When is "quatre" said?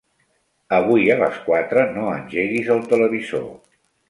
1.49-1.83